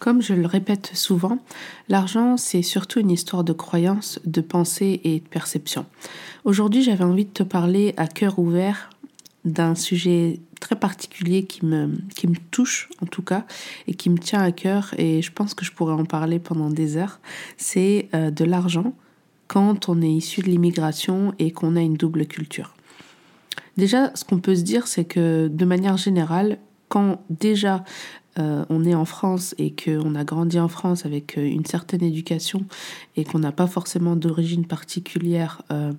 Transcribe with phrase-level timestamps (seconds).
[0.00, 1.38] Comme je le répète souvent,
[1.90, 5.84] l'argent, c'est surtout une histoire de croyance, de pensée et de perception.
[6.44, 8.88] Aujourd'hui, j'avais envie de te parler à cœur ouvert
[9.44, 13.44] d'un sujet très particulier qui me, qui me touche en tout cas
[13.86, 16.70] et qui me tient à cœur et je pense que je pourrais en parler pendant
[16.70, 17.20] des heures,
[17.58, 18.94] c'est euh, de l'argent
[19.48, 22.74] quand on est issu de l'immigration et qu'on a une double culture.
[23.76, 26.58] Déjà, ce qu'on peut se dire, c'est que de manière générale,
[26.88, 27.84] quand déjà
[28.38, 32.02] euh, on est en France et qu'on a grandi en France avec euh, une certaine
[32.02, 32.64] éducation
[33.16, 35.92] et qu'on n'a pas forcément d'origine particulière, euh,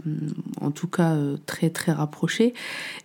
[0.62, 2.54] en tout cas très très rapprochée,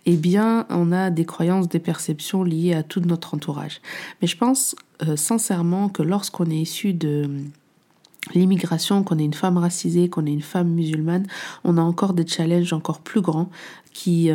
[0.05, 3.81] eh bien on a des croyances, des perceptions liées à tout notre entourage.
[4.21, 4.75] Mais je pense
[5.15, 7.29] sincèrement que lorsqu'on est issu de
[8.33, 11.27] l'immigration, qu'on est une femme racisée, qu'on est une femme musulmane,
[11.63, 13.49] on a encore des challenges encore plus grands
[13.93, 14.31] qui,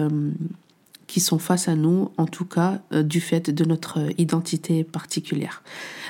[1.21, 5.63] sont face à nous, en tout cas euh, du fait de notre identité particulière.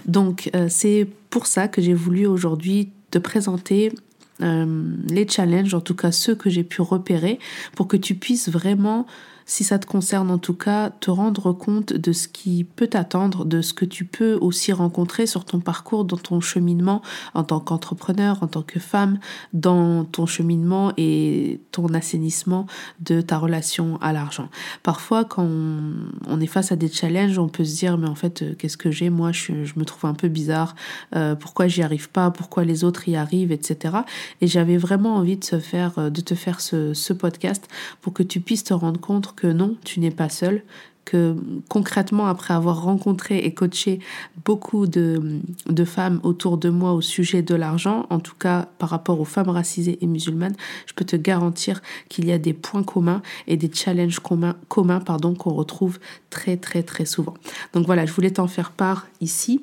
[0.06, 3.92] Donc euh, c'est pour ça que j'ai voulu aujourd'hui te présenter
[4.40, 7.38] euh, les challenges, en tout cas ceux que j'ai pu repérer,
[7.74, 9.06] pour que tu puisses vraiment
[9.46, 13.44] si ça te concerne en tout cas, te rendre compte de ce qui peut t'attendre,
[13.44, 17.02] de ce que tu peux aussi rencontrer sur ton parcours, dans ton cheminement
[17.34, 19.18] en tant qu'entrepreneur, en tant que femme,
[19.52, 22.66] dans ton cheminement et ton assainissement
[23.00, 24.48] de ta relation à l'argent.
[24.82, 28.42] Parfois, quand on, est face à des challenges, on peut se dire, mais en fait,
[28.42, 29.10] euh, qu'est-ce que j'ai?
[29.10, 30.74] Moi, je, me trouve un peu bizarre.
[31.14, 32.30] Euh, pourquoi j'y arrive pas?
[32.30, 33.96] Pourquoi les autres y arrivent, etc.
[34.40, 37.68] Et j'avais vraiment envie de, euh, te faire ce podcast
[38.00, 40.62] pour que tu puisses te rendre compte que non, tu n'es pas seul,
[41.04, 41.36] que
[41.68, 43.98] concrètement, après avoir rencontré et coaché
[44.44, 48.90] beaucoup de, de, femmes autour de moi au sujet de l'argent, en tout cas par
[48.90, 50.54] rapport aux femmes racisées et musulmanes,
[50.86, 55.00] je peux te garantir qu'il y a des points communs et des challenges communs, communs
[55.00, 55.98] pardon, qu'on retrouve
[56.30, 57.34] très très très souvent.
[57.72, 59.60] Donc voilà, je voulais t'en faire part ici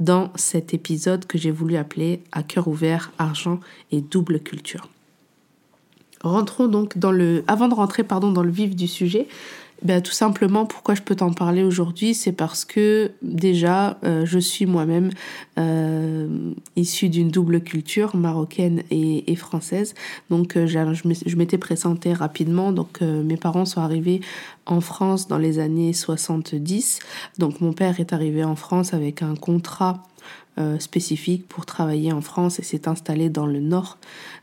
[0.00, 3.60] dans cet épisode que j'ai voulu appeler à cœur ouvert, argent
[3.90, 4.88] et double culture.
[6.22, 9.28] Rentrons donc dans le, avant de rentrer pardon dans le vif du sujet,
[9.82, 14.40] ben, tout simplement pourquoi je peux t'en parler aujourd'hui, c'est parce que déjà euh, je
[14.40, 15.10] suis moi-même
[15.56, 19.94] euh, issue d'une double culture marocaine et, française.
[20.30, 22.72] Donc euh, je m'étais présentée rapidement.
[22.72, 24.20] Donc mes parents sont arrivés
[24.66, 26.98] en France dans les années 70.
[27.38, 30.02] Donc mon père est arrivé en France avec un contrat
[30.58, 33.98] euh, spécifique pour travailler en France et s'est installé dans le nord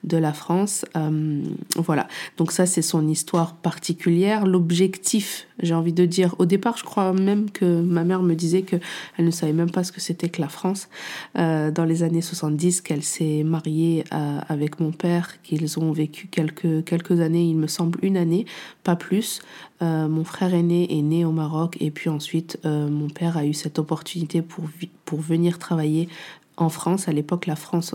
[0.06, 0.85] de la France.
[0.96, 1.41] Euh,
[1.75, 2.07] voilà,
[2.38, 4.45] donc ça c'est son histoire particulière.
[4.45, 8.63] L'objectif, j'ai envie de dire, au départ je crois même que ma mère me disait
[8.63, 8.75] que
[9.17, 10.89] elle ne savait même pas ce que c'était que la France.
[11.38, 16.83] Euh, dans les années 70, qu'elle s'est mariée avec mon père, qu'ils ont vécu quelques,
[16.85, 18.45] quelques années, il me semble une année,
[18.83, 19.41] pas plus.
[19.81, 23.79] mon frère aîné est né au Maroc et puis ensuite mon père a eu cette
[23.79, 24.65] opportunité pour,
[25.05, 26.09] pour venir travailler
[26.57, 27.07] en France.
[27.07, 27.94] À l'époque, la France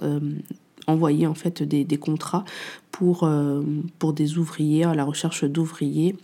[0.91, 2.45] euh, envoyait en fait des, contrats
[2.91, 3.63] pour, euh,
[3.99, 6.17] pour des ouvriers, à la recherche d'ouvriers.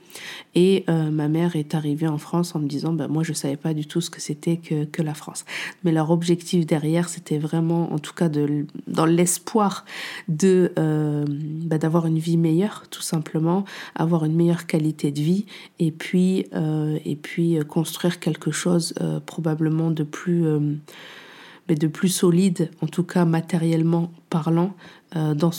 [0.54, 3.36] Et euh, ma mère est arrivée en France en me disant, bah, moi je ne
[3.36, 5.44] savais pas du tout ce que c'était que, la France.
[5.84, 9.84] Mais leur objectif derrière, c'était vraiment, en tout cas de, dans l'espoir
[10.28, 15.46] de bah, d'avoir une vie meilleure, tout simplement, avoir une meilleure qualité de vie,
[15.78, 16.46] et puis,
[17.04, 18.94] et puis construire quelque chose
[19.26, 20.44] probablement de plus
[21.68, 24.74] mais de plus solide, en tout cas matériellement parlant,
[25.14, 25.52] euh, dans,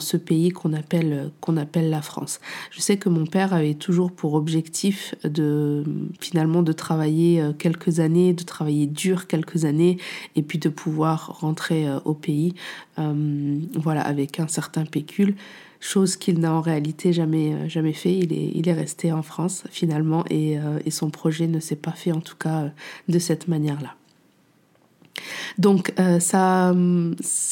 [0.00, 1.30] ce pays qu'on appelle,
[1.76, 2.40] la France.
[2.70, 5.84] Je sais que mon père avait toujours pour objectif de
[6.20, 9.98] finalement de travailler euh, quelques années, de travailler dur quelques années,
[10.36, 12.54] et puis de pouvoir rentrer euh, au pays,
[12.96, 15.34] voilà, avec un certain pécule
[15.80, 18.16] chose qu'il n'a en réalité jamais, jamais fait.
[18.16, 20.58] Il est, resté en France finalement et
[20.90, 22.70] son projet ne s'est pas fait en tout cas
[23.08, 23.94] de cette manière-là.
[25.58, 26.74] Donc euh, ça,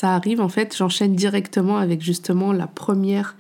[0.03, 3.37] arrive en fait, j'enchaîne directement avec justement la première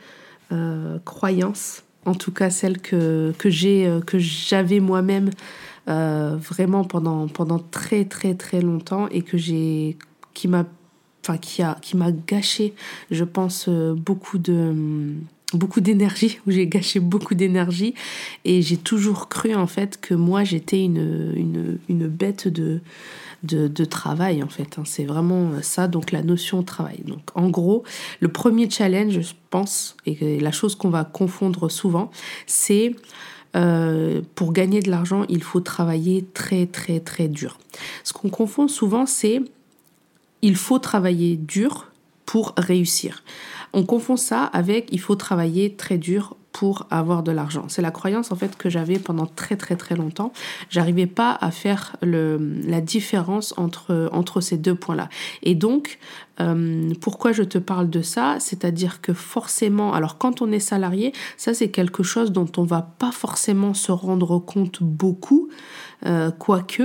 [0.52, 3.32] euh, croyance, en tout cas celle que,
[3.64, 5.30] euh, j'avais moi-même
[5.86, 9.96] vraiment pendant, très très très longtemps et que j'ai
[10.34, 10.64] qui m'a
[11.40, 12.74] qui a qui m'a gâché
[13.10, 15.14] je pense beaucoup de
[15.54, 17.94] beaucoup d'énergie, où j'ai gâché beaucoup d'énergie.
[18.44, 22.80] Et j'ai toujours cru en fait que moi j'étais une, une, une, bête de,
[23.42, 24.78] de, travail en fait.
[24.78, 24.82] Hein.
[24.84, 27.00] C'est vraiment ça, donc la notion travail.
[27.06, 27.84] Donc en gros,
[28.20, 32.10] le premier challenge, je pense, et la chose qu'on va confondre souvent,
[32.46, 32.94] c'est
[33.54, 37.58] euh, pour gagner de l'argent, il faut travailler très très très dur.
[38.04, 39.42] Ce qu'on confond souvent, c'est
[40.40, 41.88] il faut travailler dur
[42.26, 43.22] pour réussir.
[43.72, 47.64] On confond ça avec il faut travailler très dur pour avoir de l'argent.
[47.68, 50.32] C'est la croyance en fait que j'avais pendant très très très longtemps.
[50.68, 55.08] J'arrivais pas à faire la différence entre, entre ces deux points-là.
[55.42, 55.98] Et donc,
[56.40, 58.36] euh, pourquoi je te parle de ça?
[58.38, 62.82] C'est-à-dire que forcément, alors quand on est salarié, ça c'est quelque chose dont on va
[62.82, 65.48] pas forcément se rendre compte beaucoup.
[66.04, 66.82] Euh, quoique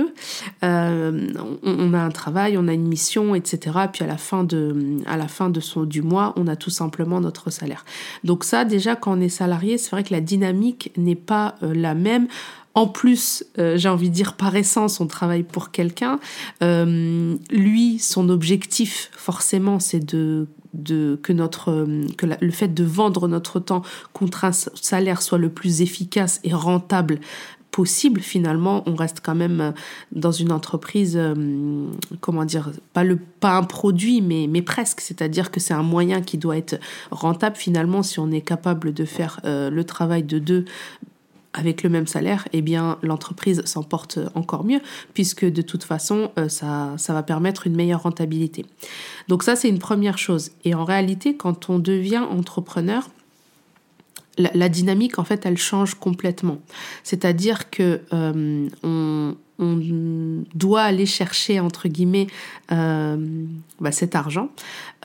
[0.62, 1.28] euh,
[1.64, 3.76] on, a un travail, on a une mission, etc.
[3.92, 6.70] Puis à la fin de, à la fin de son du mois, on a tout
[6.70, 7.84] simplement notre salaire.
[8.22, 11.74] Donc ça, déjà, quand on est salarié, c'est vrai que la dynamique n'est pas euh,
[11.74, 12.28] la même.
[12.74, 16.20] En plus, j'ai envie de dire par essence, on travaille pour quelqu'un.
[16.60, 21.86] lui, son objectif, forcément, c'est de de, que, notre,
[22.16, 23.82] que le fait de vendre notre temps
[24.12, 27.20] contre un salaire soit le plus efficace et rentable
[27.78, 29.70] possible finalement on reste quand même euh,
[30.10, 31.86] dans une entreprise euh,
[32.20, 36.38] comment dire pas le pas un produit mais presque c'est-à-dire que c'est un moyen qui
[36.38, 36.80] doit être
[37.12, 40.64] rentable finalement si on est capable de faire euh, le travail de deux
[41.54, 44.80] avec le même salaire, eh bien l'entreprise s'en porte encore mieux
[45.14, 48.66] puisque de toute façon ça, ça va permettre une meilleure rentabilité.
[49.28, 50.50] Donc ça c'est une première chose.
[50.64, 53.08] Et en réalité quand on devient entrepreneur,
[54.38, 56.58] la, dynamique, en fait, elle change complètement.
[57.02, 59.34] C'est-à-dire que euh, on,
[60.54, 62.28] doit aller chercher, entre guillemets,
[62.70, 63.16] euh,
[63.80, 64.50] bah, cet argent.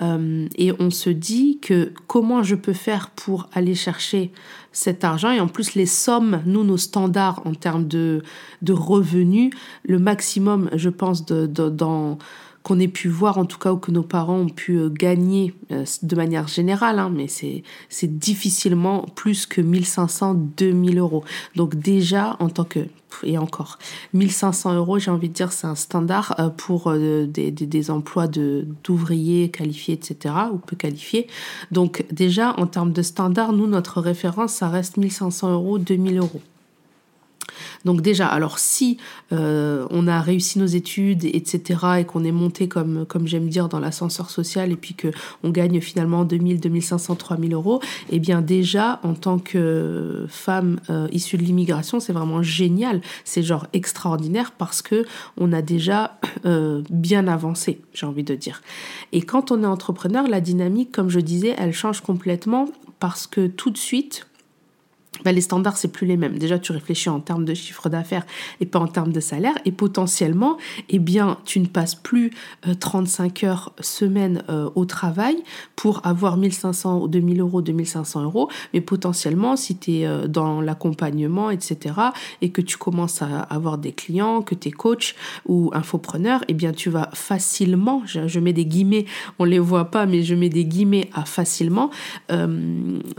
[0.03, 4.31] Euh, et on se dit que comment je peux faire pour aller chercher
[4.71, 5.31] cet argent.
[5.31, 8.21] Et en plus, les sommes, nous, nos standards en termes de,
[8.69, 9.51] revenus,
[9.85, 12.19] le maximum, je pense, de, dans
[12.63, 15.53] qu'on ait pu voir en tout cas ou que nos parents ont pu euh, gagner
[15.71, 21.23] euh, de manière générale, hein, mais c'est difficilement plus que 1500, 2000 euros.
[21.55, 22.79] Donc déjà en tant que
[23.21, 23.77] et encore
[24.13, 29.51] 1500 euros, j'ai envie de dire c'est un standard euh, pour des, des, emplois d'ouvriers
[29.51, 30.33] qualifiés, etc.
[30.51, 31.27] ou peu qualifiés.
[31.69, 36.41] Donc déjà en termes de standard, nous notre référence ça reste 1500 euros, 2000 euros.
[37.85, 38.97] Donc déjà, alors si
[39.31, 43.79] euh, on a réussi nos études, etc., et qu'on est monté, comme, j'aime dire, dans
[43.79, 49.13] l'ascenseur social, et puis qu'on gagne finalement 2000, 2500, 3000 euros, eh bien déjà, en
[49.13, 53.01] tant que femme euh, issue de l'immigration, c'est vraiment génial.
[53.25, 55.05] C'est genre extraordinaire parce que
[55.37, 58.61] on a déjà euh, bien avancé, j'ai envie de dire.
[59.11, 62.69] Et quand on est entrepreneur, la dynamique, comme je disais, elle change complètement
[62.99, 64.27] parce que tout de suite,
[65.23, 66.37] bah, les standards, c'est plus les mêmes.
[66.37, 68.25] Déjà, tu réfléchis en termes de chiffre d'affaires
[68.59, 69.53] et pas en termes de salaire.
[69.63, 70.57] Et potentiellement,
[70.89, 72.31] eh bien, tu ne passes plus
[72.79, 75.37] 35 euh, heures semaine euh, au travail
[75.75, 78.49] pour avoir 1500 ou 2000 euros, 2500 euros.
[78.73, 81.95] Mais potentiellement, si tu es euh, dans l'accompagnement, etc.,
[82.41, 86.53] et que tu commences à avoir des clients, que tu es coach ou infopreneur, eh
[86.53, 89.05] bien, tu vas facilement, je, mets des guillemets,
[89.39, 91.91] on les voit pas, mais je mets des guillemets à facilement,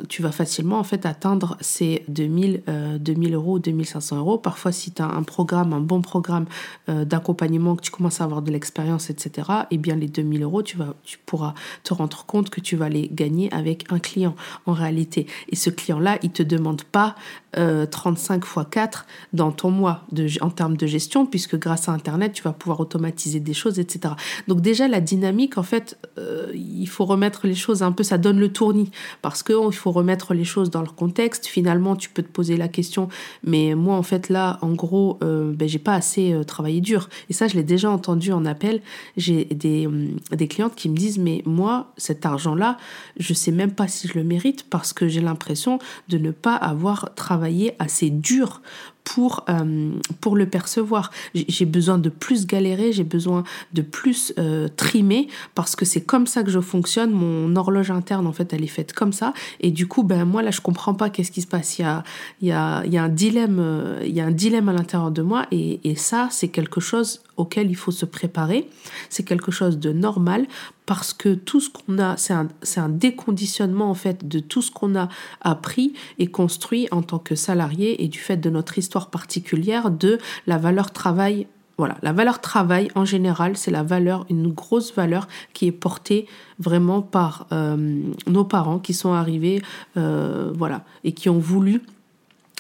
[0.09, 2.63] tu vas facilement, en fait, atteindre ces 2000,
[3.01, 4.39] 2000 euh, euros, 2500 euros.
[4.39, 6.47] Parfois, si tu as un programme, un bon programme
[6.89, 10.43] euh, d'accompagnement, que tu commences à avoir de l'expérience, etc., et eh bien les 2000
[10.43, 13.99] euros, tu, vas, tu pourras te rendre compte que tu vas les gagner avec un
[13.99, 14.35] client
[14.67, 15.27] en réalité.
[15.49, 17.15] Et ce client-là, il te demande pas
[17.55, 20.05] 35 x 4 dans ton mois
[20.41, 24.15] en termes de gestion, puisque grâce à Internet, tu vas pouvoir automatiser des choses, etc.
[24.49, 28.19] Donc déjà, la dynamique, en fait, euh, il faut remettre les choses un peu, ça
[28.19, 28.91] donne le tournis,
[29.23, 31.47] parce qu'il faut remettre les choses dans leur contexte.
[31.47, 33.09] Finalement, tu peux te poser la question,
[33.43, 37.09] mais moi, en fait, là, en gros, euh, ben, j'ai pas assez euh, travaillé dur.
[37.31, 38.81] Et ça, je l'ai déjà entendu en appel.
[39.17, 39.89] J'ai des,
[40.31, 42.79] des clientes qui me disent, mais moi, cet argent-là,
[43.19, 45.79] je sais même pas si je le mérite, parce que j'ai l'impression
[46.09, 47.44] de ne pas avoir travaillé
[47.79, 48.61] assez dur
[49.05, 51.11] pour, euh, pour le percevoir.
[51.35, 56.27] J'ai besoin de plus galérer, j'ai besoin de plus euh, trimer parce que c'est comme
[56.27, 57.11] ça que je fonctionne.
[57.11, 59.35] Mon horloge interne, en fait, elle est faite comme ça.
[59.61, 61.79] Et du coup, ben, moi, là, je comprends pas qu'est-ce qui se passe.
[61.79, 62.03] Il y a,
[62.41, 65.47] il y a, un dilemme, euh, il y a un dilemme à l'intérieur de moi
[65.51, 68.69] et ça, c'est quelque chose auquel il faut se préparer.
[69.11, 70.47] C'est quelque chose de normal
[70.87, 74.71] parce que tout ce qu'on a, c'est un, un, déconditionnement en fait de tout ce
[74.71, 75.09] qu'on a
[75.41, 80.19] appris et construit en tant que salarié et du fait de notre histoire particulière de
[80.47, 81.47] la valeur travail.
[81.77, 86.29] Voilà, la valeur travail en général, c'est la valeur, une grosse valeur qui est portée
[86.61, 89.61] vraiment par euh, nos parents qui sont arrivés,
[89.97, 91.83] euh, voilà, et qui ont voulu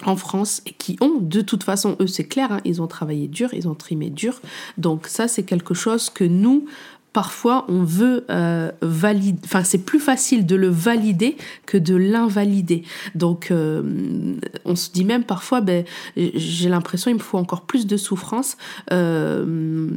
[0.04, 3.28] en France et qui ont de toute façon, eux c'est clair, hein, ils ont travaillé
[3.28, 4.40] dur, ils ont trimé dur.
[4.78, 6.66] Donc ça c'est quelque chose que nous,
[7.14, 12.83] parfois on veut euh, valider, enfin c'est plus facile de le valider que de l'invalider.
[13.14, 15.85] Donc euh, on se dit même parfois, ben,
[16.16, 18.59] j'ai l'impression il me faut encore plus de souffrance.
[18.92, 19.88] Euh,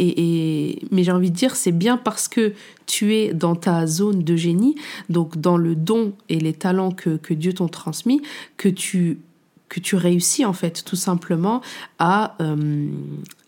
[0.00, 2.52] et, mais j'ai envie de dire, c'est bien parce que
[2.86, 4.74] tu es dans ta zone de génie,
[5.08, 8.20] donc dans le don et les talents que, que Dieu t'ont transmis,
[8.56, 9.18] que tu
[9.68, 11.60] que tu réussis en fait tout simplement
[11.98, 12.36] à,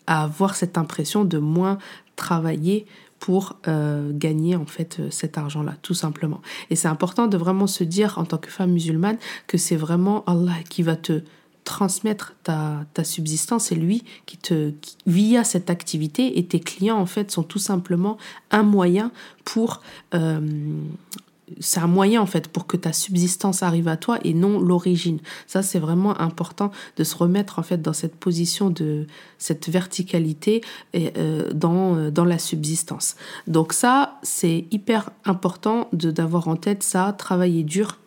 [0.06, 1.78] à avoir cette impression de moins
[2.16, 2.86] travailler
[3.26, 6.40] pour euh, gagner en fait euh, cet argent-là, tout simplement.
[6.70, 9.18] Et c'est important de vraiment se dire en tant que femme musulmane
[9.48, 11.22] que c'est vraiment Allah qui va te
[11.64, 14.74] transmettre ta, ta subsistance et lui qui te
[15.06, 18.16] via cette activité et tes clients en fait sont tout simplement
[18.52, 19.10] un moyen
[19.44, 19.82] pour
[20.14, 20.38] euh,
[21.60, 25.18] c'est un moyen en fait pour que ta subsistance arrive à toi et non l'origine.
[25.46, 29.06] Ça c'est vraiment important de se remettre en fait dans cette position de
[29.38, 30.62] cette verticalité
[30.92, 33.16] et, euh, dans, euh, dans la subsistance.
[33.46, 37.98] Donc ça c'est hyper important de d'avoir en tête ça, travailler dur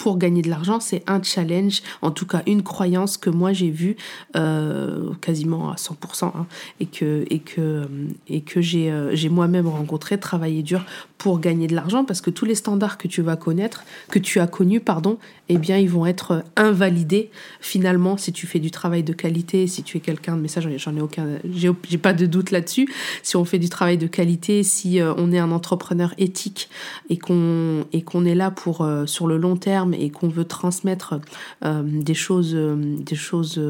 [0.00, 3.70] pour gagner de l'argent, c'est un challenge, en tout cas une croyance que moi j'ai
[3.70, 3.96] vue
[4.34, 6.46] euh, quasiment à 100% hein,
[6.80, 7.86] et que, et que,
[8.26, 10.86] et que j'ai, j'ai moi-même rencontré, travaillé dur
[11.18, 14.40] pour gagner de l'argent parce que tous les standards que tu vas connaître, que tu
[14.40, 15.18] as connus, pardon,
[15.52, 17.30] eh bien, ils vont être invalidés
[17.60, 20.60] finalement si tu fais du travail de qualité, si tu es quelqu'un de, mais ça,
[20.60, 22.88] j'en ai aucun, j'ai pas de doute là-dessus.
[23.22, 26.70] Si on fait du travail de qualité, si euh, on est un entrepreneur éthique
[27.08, 30.44] et qu'on et qu'on est là pour euh, sur le long terme et qu'on veut
[30.44, 31.20] transmettre
[31.64, 33.60] euh, des choses, des choses,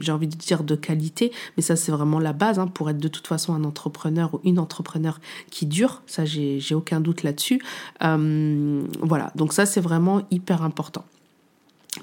[0.00, 2.98] j'ai envie de dire de qualité, mais ça c'est vraiment la base hein, pour être
[2.98, 5.20] de toute façon un entrepreneur ou une entrepreneur
[5.50, 6.02] qui dure.
[6.06, 7.60] Ça, j'ai aucun doute là-dessus.
[8.02, 11.04] Euh, voilà, donc ça c'est vraiment hyper important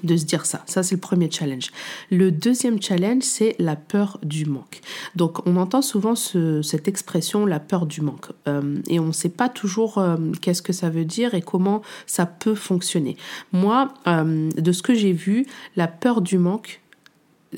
[0.02, 0.62] de se dire ça.
[0.66, 1.70] Ça, c'est le premier challenge.
[2.10, 4.80] Le deuxième challenge, c'est la peur du manque.
[5.16, 8.26] Donc, on entend souvent cette expression, la peur du manque.
[8.46, 11.82] Euh, et on ne sait pas toujours euh, qu'est-ce que ça veut dire et comment
[12.06, 13.16] ça peut fonctionner.
[13.52, 16.80] Moi, de ce que j'ai vu, la peur du manque,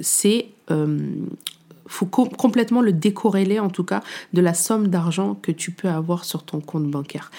[0.00, 0.48] c'est
[1.90, 4.00] faut complètement le décorréler en tout cas
[4.32, 7.30] de la somme d'argent que tu peux avoir sur ton compte bancaire.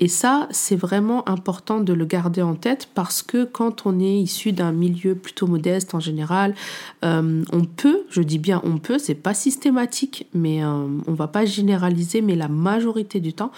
[0.00, 4.16] Et ça, c'est vraiment important de le garder en tête parce que quand on est
[4.18, 6.54] issu d'un milieu plutôt modeste en général,
[7.04, 11.28] euh, on peut, je dis bien on peut, c'est pas systématique, mais euh, on va
[11.28, 13.52] pas généraliser, mais la majorité du temps,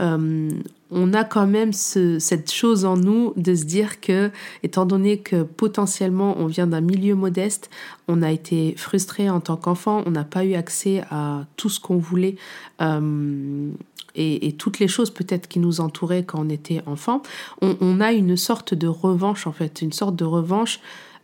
[0.00, 0.50] euh,
[0.94, 4.30] on a quand même cette chose en nous de se dire que,
[4.62, 7.70] étant donné que potentiellement on vient d'un milieu modeste,
[8.08, 11.80] on a été frustré en tant qu'enfant, on n'a pas eu accès à tout ce
[11.80, 12.36] qu'on voulait
[12.80, 13.70] euh,
[14.14, 17.22] et, toutes les choses peut-être qui nous entouraient quand on était enfant,
[17.62, 20.80] on, a une sorte de revanche en fait, une sorte de revanche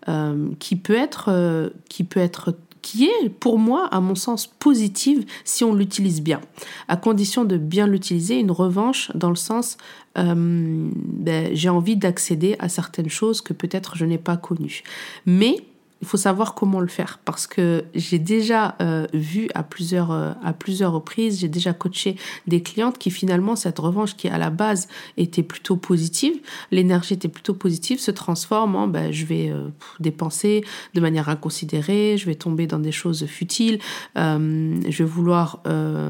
[0.08, 2.54] euh, qui peut être qui peut être
[2.88, 6.40] qui est pour moi, à mon sens, positive si on l'utilise bien,
[6.88, 9.76] à condition de bien l'utiliser, une revanche dans le sens
[10.16, 14.82] euh, ben, j'ai envie d'accéder à certaines choses que peut-être je n'ai pas connues.
[15.26, 15.56] Mais
[16.00, 20.32] il faut savoir comment le faire parce que j'ai déjà euh, vu à plusieurs, euh,
[20.44, 24.50] à plusieurs reprises, j'ai déjà coaché des clientes qui finalement, cette revanche qui à la
[24.50, 24.86] base
[25.16, 26.36] était plutôt positive,
[26.70, 30.64] l'énergie était plutôt positive, se transforme en ben, je vais euh, dépenser
[30.94, 33.80] de manière inconsidérée, je vais tomber dans des choses futiles,
[34.14, 35.62] je vais vouloir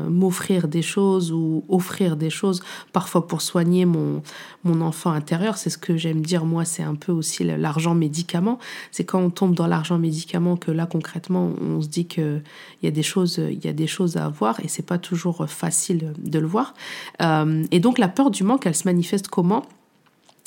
[0.08, 4.22] m'offrir des choses ou offrir des choses parfois pour soigner mon,
[4.64, 5.56] mon enfant intérieur.
[5.56, 8.58] C'est ce que j'aime dire, moi, c'est un peu aussi l'argent médicament.
[8.90, 12.40] C'est quand on tombe dans la l'argent médicament que là concrètement on se dit que
[12.82, 14.98] il y a des choses il y a des choses à avoir et c'est pas
[14.98, 16.74] toujours facile de le voir.
[17.22, 19.64] Euh, et donc la peur du manque elle se manifeste comment?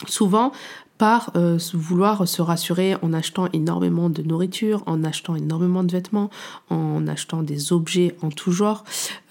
[0.08, 0.52] Souvent
[0.98, 6.30] par euh, vouloir se rassurer en achetant énormément de nourriture, en achetant énormément de vêtements,
[6.70, 8.84] en achetant des objets en tout genre.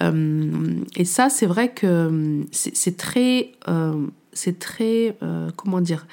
[0.02, 3.52] Euh, et ça, c'est vrai que c'est très,
[4.33, 5.16] c'est très,
[5.57, 6.07] comment dire,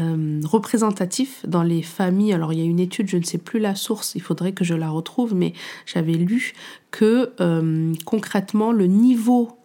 [0.00, 2.32] euh, représentatif dans les familles.
[2.32, 4.62] Alors il y a une étude, je ne sais plus la source, il faudrait que
[4.62, 5.54] je la retrouve, mais
[5.86, 6.54] j'avais lu
[6.92, 9.58] que euh, concrètement le niveau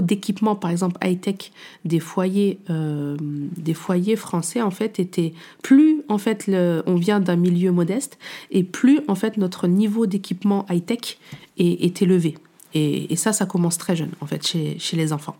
[0.00, 1.50] d'équipement, par exemple high-tech
[1.84, 6.48] des foyers, euh, des foyers français, en fait, était plus, en fait,
[6.86, 8.18] on vient d'un milieu modeste,
[8.52, 11.18] et plus, en fait, notre niveau d'équipement high-tech
[11.58, 12.36] est élevé.
[12.74, 15.36] Et, ça, ça commence très jeune, en fait, chez, les enfants.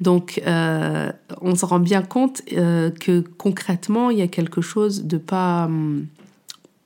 [0.00, 1.10] Donc, euh,
[1.40, 5.68] on se rend bien compte euh, que concrètement, il y a quelque chose de pas...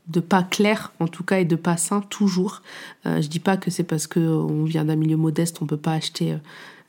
[0.06, 2.60] De pas clair en tout cas et de pas sain toujours.
[3.06, 5.78] Euh, je dis pas que c'est parce que on vient d'un milieu modeste on peut
[5.78, 6.36] pas acheter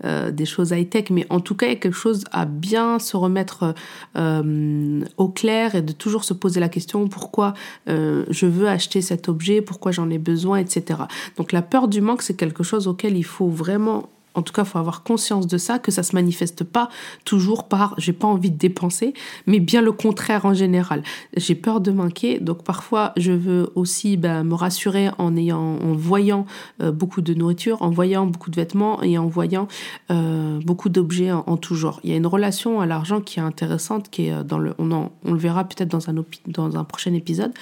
[0.03, 2.23] euh, euh, des choses high tech, mais en tout cas il y a quelque chose
[2.31, 3.73] à bien se remettre
[4.15, 7.53] au clair et de toujours se poser la question pourquoi
[7.87, 11.01] je veux acheter cet objet, pourquoi j'en ai besoin, etc.
[11.37, 14.63] Donc la peur du manque c'est quelque chose auquel il faut vraiment en tout cas,
[14.63, 16.89] il faut avoir conscience de ça, que ça se manifeste pas
[17.23, 19.13] toujours par j'ai pas envie de dépenser,
[19.47, 21.03] mais bien le contraire en général.
[21.35, 25.93] J'ai peur de manquer, donc parfois je veux aussi ben, me rassurer en ayant, en
[25.93, 26.45] voyant
[26.81, 29.67] euh, beaucoup de nourriture, en voyant beaucoup de vêtements et en voyant
[30.11, 31.99] euh, beaucoup d'objets en, tout genre.
[32.03, 34.73] Il y a une relation à l'argent qui est intéressante, qui est euh, dans le,
[34.77, 36.15] on, on le verra peut-être dans un,
[36.47, 37.53] dans un prochain épisode,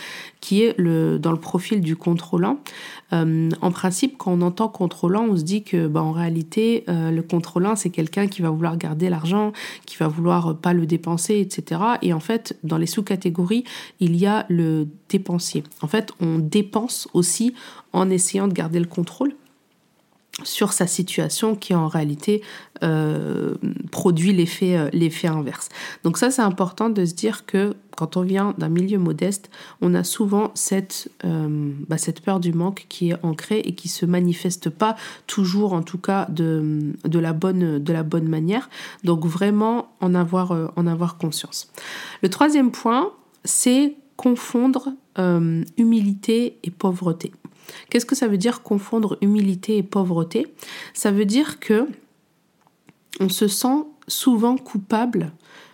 [0.42, 2.58] qui est le, dans le profil du contrôlant.
[3.12, 7.22] en principe, quand on entend contrôlant, on se dit que ben, en réalité euh, le
[7.22, 9.54] contrôlant, c'est quelqu'un qui va vouloir garder l'argent,
[9.86, 11.82] qui va vouloir pas le dépenser, etc.
[12.02, 13.64] Et en fait, dans les sous-catégories,
[14.00, 15.64] il y a le dépensier.
[15.82, 17.54] En fait, on dépense aussi
[17.92, 19.34] en essayant de garder le contrôle
[20.42, 22.42] sur sa situation qui en réalité
[22.82, 23.54] euh,
[23.92, 25.70] produit l'effet euh, l'effet inverse.
[26.04, 29.94] Donc ça c'est important de se dire que quand on vient d'un milieu modeste, on
[29.94, 34.72] a souvent cette, euh, bah, peur du manque qui est ancrée et qui se manifeste
[34.72, 34.96] pas
[35.28, 38.72] toujours en tout cas de, de, la, bonne, de la bonne manière.
[39.04, 41.72] Donc vraiment en avoir, en avoir conscience.
[42.24, 43.12] Le troisième point,
[43.44, 44.90] c'est confondre
[45.78, 47.32] humilité et pauvreté.
[47.90, 50.54] Qu'est-ce que ça veut dire confondre humilité et pauvreté?
[50.94, 51.88] Ça veut dire que
[53.20, 55.32] on se sent souvent coupable,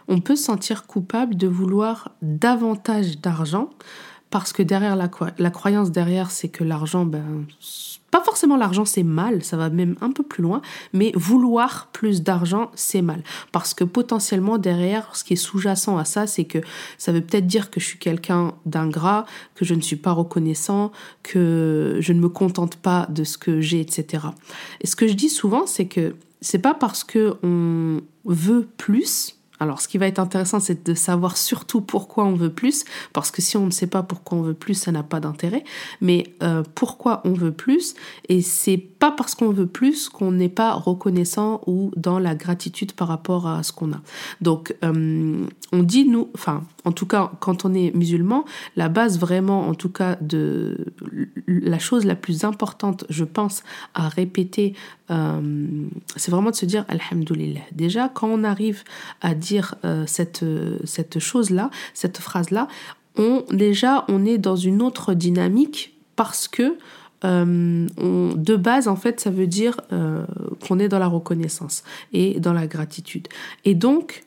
[0.07, 3.69] on peut se sentir coupable de vouloir davantage d'argent
[4.29, 7.45] parce que derrière la, croyance derrière c'est que l'argent ben
[8.11, 10.61] pas forcément l'argent c'est mal, ça va même un peu plus loin,
[10.93, 13.23] mais vouloir plus d'argent c'est mal.
[13.51, 16.59] Parce que potentiellement derrière, ce qui est sous-jacent à ça, c'est que
[16.97, 19.25] ça veut peut-être dire que je suis quelqu'un d'ingrat,
[19.55, 20.91] que je ne suis pas reconnaissant,
[21.23, 24.27] que je ne me contente pas de ce que j'ai, etc.
[24.81, 29.38] Et ce que je dis souvent, c'est que c'est pas parce que on veut plus
[29.59, 33.29] alors, ce qui va être intéressant, c'est de savoir surtout pourquoi on veut plus, parce
[33.29, 35.63] que si on ne sait pas pourquoi on veut plus, ça n'a pas d'intérêt.
[36.01, 37.95] Mais euh, pourquoi on veut plus,
[38.29, 42.93] et c'est pas parce qu'on veut plus qu'on n'est pas reconnaissant ou dans la gratitude
[42.93, 44.01] par rapport à ce qu'on a.
[44.41, 48.45] Donc, euh, on dit nous, enfin, en tout cas, quand on est musulman,
[48.75, 50.93] la base vraiment, en tout cas, de
[51.47, 54.73] la chose la plus importante, je pense, à répéter,
[55.11, 55.41] euh,
[56.15, 57.61] c'est vraiment de se dire Alhamdulillah.
[57.71, 58.83] Déjà, quand on arrive
[59.21, 60.45] à dire euh, cette,
[60.85, 62.67] cette chose-là, cette phrase-là,
[63.51, 66.77] déjà, on est dans une autre dynamique parce que
[67.25, 70.25] euh, de base, en fait, ça veut dire euh,
[70.65, 71.83] qu'on est dans la reconnaissance
[72.13, 73.27] et dans la gratitude.
[73.65, 74.23] Et donc,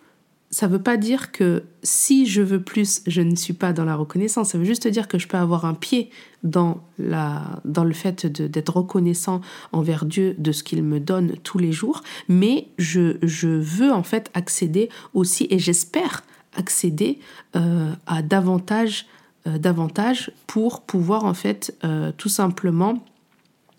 [0.53, 3.87] ça ne veut pas dire que si je veux plus, je ne suis pas dans
[3.87, 4.51] la reconnaissance.
[4.51, 6.11] Ça veut juste dire que je peux avoir un pied
[6.43, 9.41] dans, la, dans le fait d'être reconnaissant
[9.73, 12.03] envers Dieu de ce qu'il me donne tous les jours.
[12.29, 16.23] Mais je, veux en fait accéder aussi, et j'espère
[16.55, 17.19] accéder
[17.57, 19.07] euh, à davantage,
[19.47, 23.03] euh, davantage pour pouvoir en fait euh, tout simplement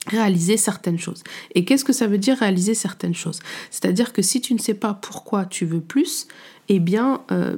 [0.08, 1.24] réaliser certaines choses.
[1.56, 3.40] Et qu'est-ce que ça veut dire réaliser certaines choses?
[3.72, 6.28] C'est-à-dire que si tu ne sais pas pourquoi tu veux plus,
[6.70, 7.56] eh bien, euh,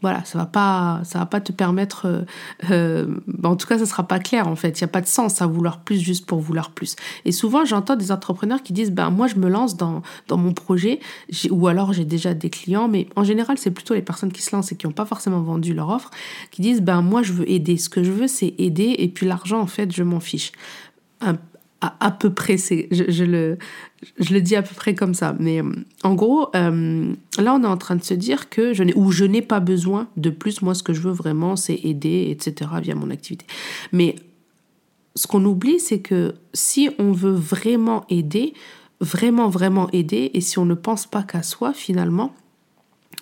[0.00, 2.06] voilà, ça va pas, ça va pas te permettre.
[2.06, 2.22] Euh,
[2.70, 4.78] euh, en tout cas, ça sera pas clair en fait.
[4.78, 6.96] Il y a pas de sens à vouloir plus juste pour vouloir plus.
[7.24, 10.52] Et souvent, j'entends des entrepreneurs qui disent, ben moi, je me lance dans dans mon
[10.52, 11.00] projet,
[11.50, 14.54] ou alors j'ai déjà des clients, mais en général, c'est plutôt les personnes qui se
[14.54, 16.10] lancent et qui n'ont pas forcément vendu leur offre,
[16.50, 17.76] qui disent, ben moi, je veux aider.
[17.76, 20.52] Ce que je veux, c'est aider, et puis l'argent, en fait, je m'en fiche
[21.82, 23.58] à, peu près, c'est, je, le,
[24.18, 25.34] je le dis à peu près comme ça.
[25.40, 25.70] Mais euh,
[26.04, 29.10] en gros, euh, là, on est en train de se dire que je n'ai, ou
[29.10, 30.62] je n'ai pas besoin de plus.
[30.62, 33.44] Moi, ce que je veux vraiment, c'est aider, etc., via mon activité.
[33.90, 34.14] Mais
[35.16, 38.54] ce qu'on oublie, c'est que si on veut vraiment aider,
[39.00, 42.32] vraiment, vraiment aider, et si on ne pense pas qu'à soi, finalement,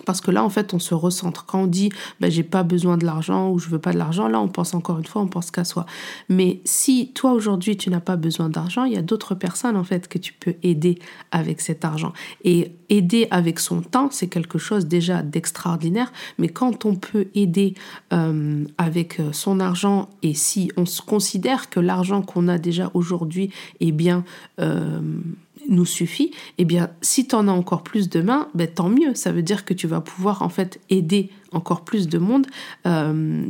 [0.05, 1.47] parce que là, en fait, on se recentre.
[1.47, 4.29] Quand on dit ben, j'ai pas besoin de l'argent ou je veux pas de l'argent,
[4.29, 5.87] là, on pense encore une fois, on pense qu'à soi.
[6.29, 9.85] Mais si toi aujourd'hui tu n'as pas besoin d'argent, il y a d'autres personnes en
[9.85, 10.99] fait que tu peux aider
[11.31, 12.13] avec cet argent.
[12.45, 16.13] Et aider avec son temps, c'est quelque chose déjà d'extraordinaire.
[16.39, 17.75] Mais quand on peut aider
[18.13, 22.91] euh, avec euh, son argent et si on se considère que l'argent qu'on a déjà
[22.95, 24.25] aujourd'hui est bien
[24.61, 25.01] euh,
[25.71, 29.15] nous suffit, eh bien, si tu en as encore plus demain, ben, tant mieux.
[29.15, 32.47] Ça veut dire que tu vas pouvoir en fait aider encore plus de monde.
[32.87, 33.45] Euh,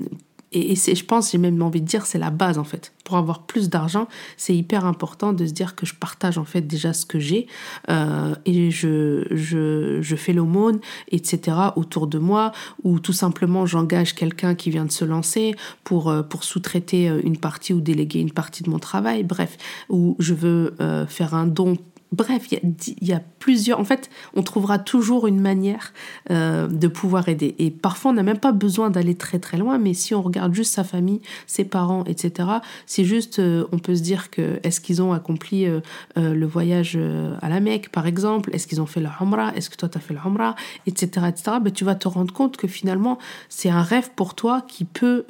[0.53, 2.93] et, c'est, je pense, j'ai même envie de dire, c'est la base en fait.
[3.05, 6.63] Pour avoir plus d'argent, c'est hyper important de se dire que je partage en fait
[6.63, 7.47] déjà ce que j'ai
[7.89, 10.81] euh, et je, je, je fais l'aumône,
[11.13, 11.57] etc.
[11.77, 12.51] autour de moi
[12.83, 15.55] ou tout simplement j'engage quelqu'un qui vient de se lancer
[15.85, 19.57] pour, euh, pour sous-traiter une partie ou déléguer une partie de mon travail, bref,
[19.89, 20.75] ou je veux
[21.09, 21.77] faire un don
[22.13, 23.79] Bref, il y, a plusieurs.
[23.79, 25.93] En fait, on trouvera toujours une manière
[26.33, 27.55] euh, de pouvoir aider.
[27.61, 29.79] Et parfois, on n'a même pas besoin d'aller très très loin.
[29.79, 32.49] Mais si on regarde juste sa famille, ses parents, etc.,
[32.85, 35.81] c'est juste, euh, on peut se dire que est-ce qu'ils ont accompli euh,
[36.17, 36.99] le voyage
[37.43, 38.51] à la Mecque, par exemple?
[38.53, 39.55] Est-ce qu'ils ont fait la Umrah?
[39.55, 40.57] Est-ce que toi, tu as fait la Umrah?
[40.87, 41.07] Etc.
[41.29, 41.59] etc.
[41.73, 43.19] Tu vas te rendre compte que finalement,
[43.49, 45.25] c'est un rêve pour toi qui peut,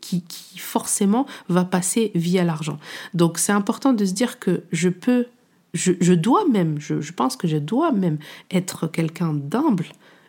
[0.00, 2.78] qui, qui forcément va passer via l'argent.
[3.12, 5.26] Donc, c'est important de se dire que je peux
[5.74, 8.18] je, dois même, je, pense que je dois même
[8.50, 9.86] être quelqu'un d'humble,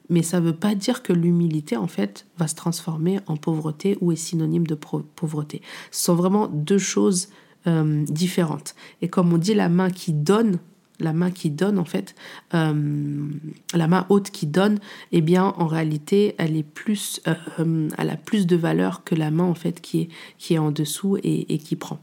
[0.10, 3.98] mais ça ne veut pas dire que l'humilité, en fait, va se transformer en pauvreté
[4.02, 5.62] ou est synonyme de pauvreté.
[5.92, 7.30] Ce sont vraiment deux choses
[7.68, 8.76] euh, différentes.
[9.02, 10.60] Et comme on dit, la main qui donne,
[11.00, 12.16] la main qui donne, en fait,
[12.54, 13.28] euh,
[13.74, 14.80] la main haute qui donne,
[15.12, 19.32] eh bien, en réalité, elle est plus, euh, elle a plus de valeur que la
[19.32, 22.00] main, en fait, qui est, qui est en dessous et qui prend.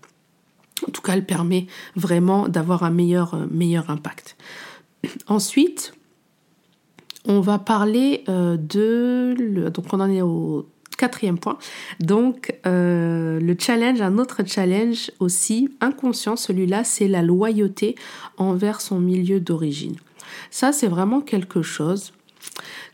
[0.87, 1.67] En tout cas, elle permet
[1.97, 4.37] vraiment d'avoir un meilleur, euh, impact.
[5.27, 5.95] Ensuite,
[7.27, 9.69] on va parler euh, de...
[9.69, 10.67] donc on en est au
[10.97, 11.59] quatrième point.
[11.99, 17.95] Donc euh, le challenge, un autre challenge aussi inconscient, celui-là, c'est la loyauté
[18.37, 19.97] envers son milieu d'origine.
[20.51, 22.13] Ça, c'est vraiment quelque chose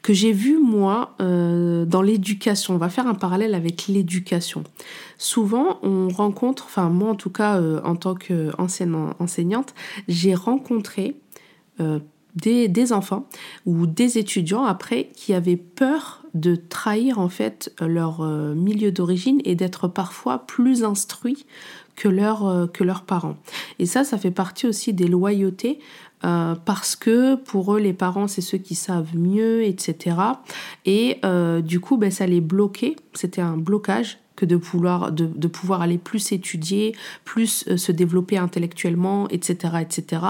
[0.03, 2.75] que j'ai vu moi euh, dans l'éducation.
[2.75, 4.63] On va faire un parallèle avec l'éducation.
[5.19, 9.75] Souvent, on rencontre, enfin moi en tout cas euh, en tant qu'enseignante,
[10.09, 11.17] j'ai rencontré
[11.81, 11.99] euh,
[12.37, 13.27] des, enfants
[13.65, 19.55] ou des étudiants après qui avaient peur de trahir en fait leur milieu d'origine et
[19.55, 21.47] d'être parfois plus instruits
[21.97, 22.09] que,
[22.67, 23.39] que leurs parents.
[23.79, 25.79] Et ça, ça fait partie aussi des loyautés
[26.25, 30.17] euh, parce que pour eux, les parents, c'est ceux qui savent mieux, etc.
[30.85, 32.97] Et euh, du coup, ben, ça les bloquait.
[33.13, 36.95] C'était un blocage que de pouvoir, de, de pouvoir aller plus étudier,
[37.25, 40.23] plus euh, se développer intellectuellement, etc., etc.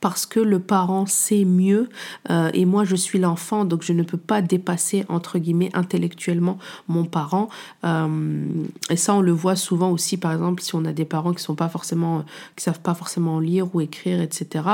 [0.00, 1.88] Parce que le parent sait mieux
[2.30, 6.58] euh, et moi je suis l'enfant, donc je ne peux pas dépasser entre guillemets intellectuellement
[6.88, 7.48] mon parent.
[7.84, 8.46] Euh,
[8.90, 11.42] et ça on le voit souvent aussi, par exemple, si on a des parents qui
[11.42, 12.24] sont pas forcément,
[12.56, 14.64] qui savent pas forcément lire ou écrire, etc.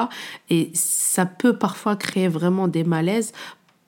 [0.50, 3.32] Et ça peut parfois créer vraiment des malaises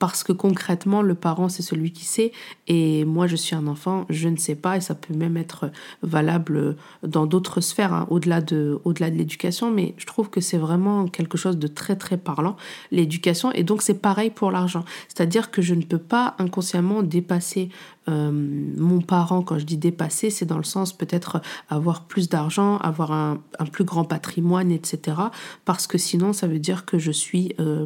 [0.01, 2.31] parce que concrètement, le parent, c'est celui qui sait,
[2.65, 5.69] et moi, je suis un enfant, je ne sais pas, et ça peut même être
[6.01, 10.57] valable dans d'autres sphères, hein, au-delà de, au-delà de l'éducation, mais je trouve que c'est
[10.57, 12.55] vraiment quelque chose de très, très parlant,
[12.89, 14.85] l'éducation, et donc c'est pareil pour l'argent.
[15.07, 17.69] C'est-à-dire que je ne peux pas inconsciemment dépasser
[18.09, 22.77] euh, mon parent, quand je dis dépasser, c'est dans le sens peut-être avoir plus d'argent,
[22.77, 25.17] avoir un, plus grand patrimoine, etc.
[25.65, 27.85] Parce que sinon, ça veut dire que je suis euh,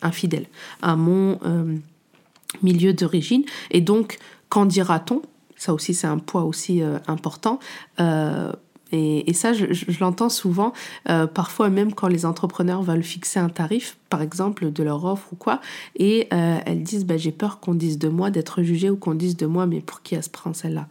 [0.00, 0.46] infidèle
[0.80, 1.76] à mon euh,
[2.62, 3.44] milieu d'origine.
[3.70, 5.22] Et donc, qu'en dira-t-on?
[5.56, 7.60] Ça aussi, c'est un poids aussi important.
[8.90, 9.64] Et, ça, je,
[10.00, 10.72] l'entends souvent,
[11.34, 15.36] parfois même quand les entrepreneurs veulent fixer un tarif, par exemple, de leur offre ou
[15.36, 15.62] quoi,
[15.96, 19.14] et euh, elles disent bah, j'ai peur qu'on dise de moi, d'être jugée ou qu'on
[19.14, 20.86] dise de moi, mais pour qui elle se prend celle-là?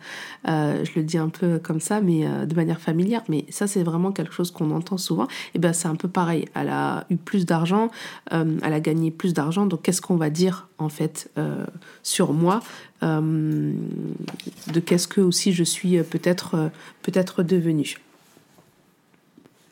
[0.47, 3.67] Euh, Je le dis un peu comme ça, mais euh, de manière familière, mais ça
[3.67, 5.27] c'est vraiment quelque chose qu'on entend souvent.
[5.53, 6.45] Et ben c'est un peu pareil.
[6.55, 7.91] Elle a eu plus d'argent,
[8.31, 11.29] elle a gagné plus d'argent, donc qu'est-ce qu'on va dire en fait
[12.01, 12.61] sur moi?
[13.03, 13.75] De
[14.83, 16.71] qu'est-ce que aussi je suis peut-être
[17.03, 17.97] peut-être devenue.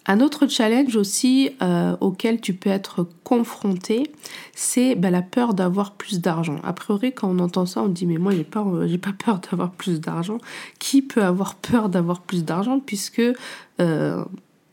[0.10, 4.12] Un autre challenge aussi euh, auquel tu peux être confronté,
[4.56, 6.56] c'est bah, la peur d'avoir plus d'argent.
[6.64, 9.40] A priori, quand on entend ça, on dit mais moi j'ai pas, euh, pas peur
[9.52, 10.40] d'avoir plus d'argent.
[10.80, 13.22] Qui peut avoir peur d'avoir plus d'argent puisque
[13.80, 14.26] euh,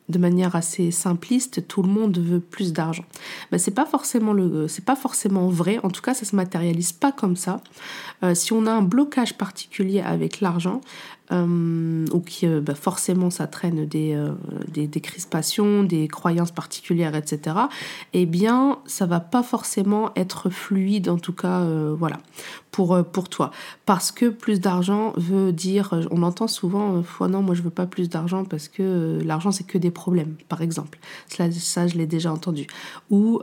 [0.09, 3.05] de manière assez simpliste, tout le monde veut plus d'argent?
[3.53, 5.81] Ben, c'est pas forcément le, c'est pas forcément vrai.
[5.83, 7.61] En tout cas, ça se matérialise pas comme ça.
[8.33, 10.81] Si on a un blocage particulier avec l'argent,
[11.33, 14.17] euh, ou qui euh, ben, forcément ça traîne des,
[14.73, 17.57] des, des, crispations, des croyances particulières, etc.
[18.13, 21.09] Eh bien, ça va pas forcément être fluide.
[21.09, 22.19] En tout cas, voilà
[22.77, 23.53] pour, euh, pour toi.
[23.87, 27.71] Parce que plus d'argent veut dire, euh, on entend souvent, euh, non, moi je veux
[27.71, 30.99] pas plus d'argent parce que l'argent c'est que des problèmes, par exemple.
[31.27, 32.67] Ça, ça je l'ai déjà entendu.
[33.09, 33.41] Ou,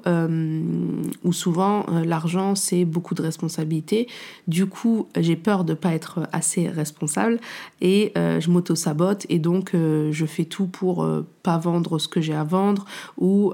[1.24, 4.08] ou souvent, l'argent c'est beaucoup de responsabilités.
[4.48, 7.39] Du coup, j'ai peur de pas être assez responsable
[7.84, 11.06] et je m'auto-sabote et donc je fais tout pour
[11.43, 12.86] pas vendre ce que j'ai à vendre
[13.17, 13.54] ou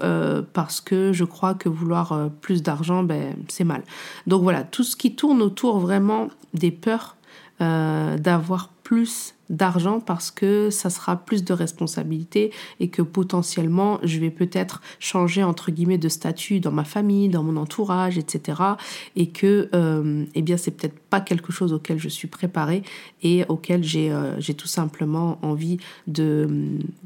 [0.54, 3.84] parce que je crois que vouloir plus d'argent, ben, c'est mal.
[4.28, 7.16] Donc voilà, tout ce qui tourne autour vraiment des peurs
[7.62, 14.20] euh, d'avoir plus d'argent parce que ça sera plus de responsabilité et que potentiellement je
[14.20, 18.62] vais peut-être changer entre guillemets de statut dans ma famille, dans mon entourage, etc.
[19.16, 22.84] Et que euh, eh bien c'est peut-être pas quelque chose auquel je suis préparée
[23.24, 26.48] et auquel j'ai euh, tout simplement envie de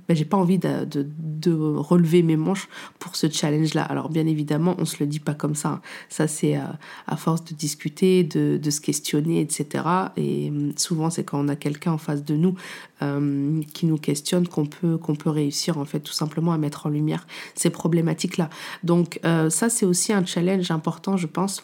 [0.07, 2.67] ben, j'ai pas envie de, de, relever mes manches
[2.99, 3.83] pour ce challenge là.
[3.83, 5.69] Alors bien évidemment on se le dit pas comme ça.
[5.69, 5.81] Hein.
[6.09, 6.77] Ça c'est à,
[7.07, 9.85] à force de discuter, de, de se questionner, etc.
[10.17, 12.55] Et hum, souvent c'est quand on a quelqu'un en face de nous
[13.01, 16.85] euh, qui nous questionne qu'on peut, qu'on peut réussir en fait tout simplement à mettre
[16.85, 18.49] en lumière ces problématiques-là.
[18.83, 21.63] Donc euh, ça c'est aussi un challenge important je pense.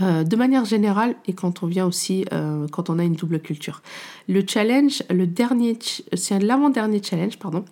[0.00, 2.24] Euh, de manière générale et quand on vient aussi
[2.72, 3.80] quand on a une double culture.
[4.28, 5.78] Le challenge, le dernier,
[6.14, 7.64] c'est l'avant-dernier challenge, pardon.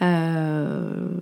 [0.00, 1.20] le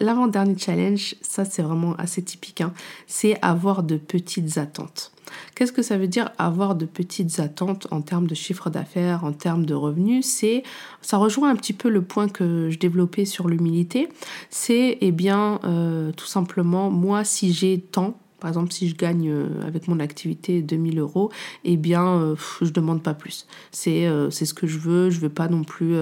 [0.00, 2.72] l'avant-dernier challenge, ça c'est vraiment assez typique, hein,
[3.06, 5.13] c'est avoir de petites attentes.
[5.54, 9.32] Qu'est-ce que ça veut dire avoir de petites attentes en termes de chiffre d'affaires, en
[9.32, 10.26] termes de revenus?
[10.26, 10.62] C'est,
[11.00, 14.08] ça rejoint un petit peu le point que je développais sur l'humilité.
[14.50, 19.30] C'est, eh bien, euh, tout simplement, moi, si j'ai tant, par exemple, si je gagne
[19.30, 21.30] euh, avec mon activité 2000 euros,
[21.64, 23.46] eh bien, euh, je demande pas plus.
[23.70, 25.10] C'est c'est ce que je veux.
[25.10, 25.96] Je veux pas non plus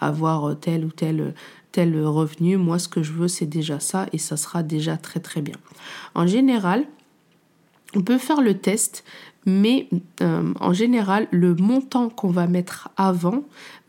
[0.00, 1.34] avoir tel ou tel
[1.72, 2.56] tel revenu.
[2.56, 5.56] Moi, ce que je veux, c'est déjà ça et ça sera déjà très très bien.
[6.14, 6.84] En général,
[7.94, 9.04] on peut faire le test,
[9.46, 9.88] mais
[10.20, 13.44] euh, en général, le montant qu'on va mettre avant,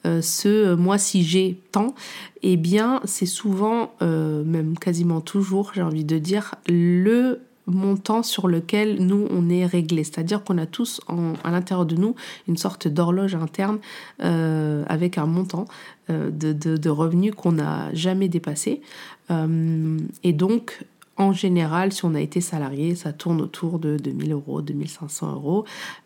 [0.06, 1.94] euh, ce euh, moi si j'ai tant,
[2.42, 8.98] eh bien c'est souvent, même quasiment toujours, j'ai envie de dire, le montant sur lequel
[9.00, 10.04] nous on est réglé.
[10.04, 12.16] C'est-à-dire qu'on a tous à l'intérieur de nous
[12.50, 13.80] une sorte d'horloge interne
[14.20, 15.66] avec un montant
[16.10, 18.82] de, revenus qu'on n'a jamais dépassé.
[19.30, 20.84] et donc
[21.16, 25.66] en général, si on a été salarié, ça tourne autour de 2000 euros, 2500 euros.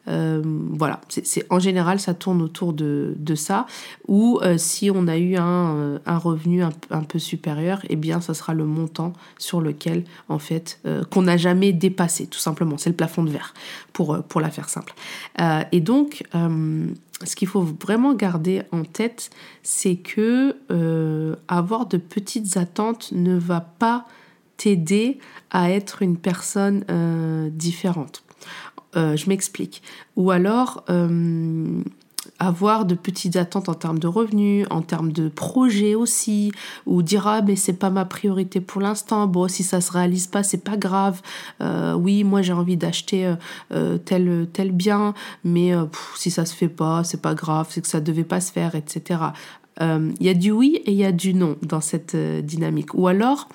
[0.09, 3.67] Euh, voilà, c'est en général, ça tourne autour de, ça.
[4.09, 8.33] Ou euh, si on a eu un, euh, revenu un, peu supérieur, eh bien, ça
[8.33, 12.77] sera le montant sur lequel, en fait, qu'on n'a jamais dépassé, tout simplement.
[12.77, 13.53] C'est le plafond de verre,
[13.93, 14.93] pour, pour la faire simple.
[15.71, 19.29] et donc, ce qu'il faut vraiment garder en tête,
[19.63, 20.57] c'est que
[21.47, 24.05] avoir de petites attentes ne va pas
[24.57, 25.19] t'aider
[25.51, 28.23] à être une personne euh, différente.
[28.95, 29.83] Euh, je m'explique.
[30.15, 31.81] Ou alors euh,
[32.39, 36.51] avoir de petites attentes en termes de revenus, en termes de projets aussi,
[36.85, 39.27] ou dire ah mais c'est pas ma priorité pour l'instant.
[39.27, 41.21] Bon si ça se réalise pas c'est pas grave.
[41.95, 43.33] oui moi j'ai envie d'acheter
[44.05, 45.71] tel tel bien, mais
[46.15, 48.75] si ça se fait pas c'est pas grave, c'est que ça devait pas se faire,
[48.75, 49.19] etc.
[49.79, 52.41] Il euh, y a du oui et il y a du non dans cette euh,
[52.41, 52.93] dynamique.
[52.95, 53.47] Ou alors,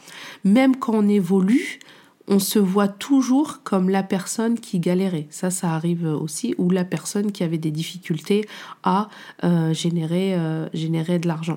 [0.44, 1.80] même quand on évolue,
[2.28, 5.26] on se voit toujours comme la personne qui galérait.
[5.30, 8.46] Ça, ça arrive aussi, ou la personne qui avait des difficultés
[8.84, 9.08] à
[9.44, 11.56] euh, générer, euh, générer de l'argent.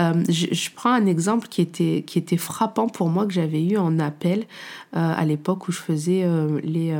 [0.00, 3.76] Euh, je, prends un exemple qui était, qui était frappant pour moi, que j'avais eu
[3.76, 4.46] en appel
[4.92, 6.24] à l'époque où je faisais
[6.62, 6.96] les,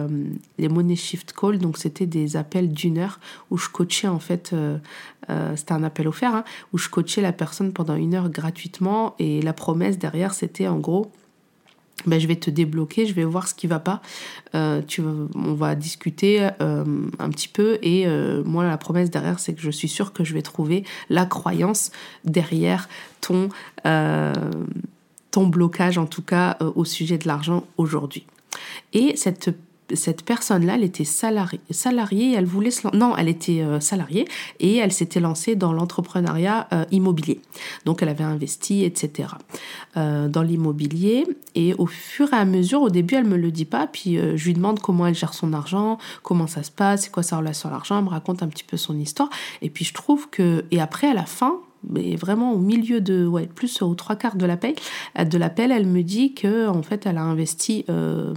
[0.59, 1.59] les Money Shift Call.
[1.59, 3.21] Donc, c'était des appels d'une heure
[3.53, 4.53] où je coachais en fait,
[5.55, 9.15] c'était un appel offert, hein, où je coachais la personne pendant une heure gratuitement.
[9.21, 11.13] Et la promesse derrière, c'était en gros
[12.07, 14.03] ben, je vais te débloquer, je vais voir ce qui va pas.
[14.55, 16.85] Euh, tu, on va discuter euh,
[17.19, 20.23] un petit peu et euh, moi la promesse derrière c'est que je suis sûre que
[20.23, 21.91] je vais trouver la croyance
[22.25, 22.89] derrière
[23.21, 23.49] ton,
[25.31, 28.27] ton blocage en tout cas au sujet de l'argent aujourd'hui.
[28.93, 29.51] Et cette
[29.93, 34.27] cette personne-là, elle était salariée, salariée elle voulait non, elle était euh, salariée
[34.61, 37.41] et elle s'était lancée dans l'entrepreneuriat euh, immobilier.
[37.85, 39.29] Donc elle avait investi, etc.
[39.97, 43.65] Euh, dans l'immobilier et au fur et à mesure, au début, elle me le dit
[43.65, 47.11] pas, puis je lui demande comment elle gère son argent, comment ça se passe, c'est
[47.11, 49.29] quoi sa relation à l'argent, elle me raconte un petit peu son histoire
[49.63, 53.27] et puis je trouve que et après à la fin, mais vraiment au milieu de,
[53.27, 54.75] ouais, plus aux trois quarts de l'appel,
[55.19, 58.35] de l'appel, elle me dit que en fait, elle a investi euh,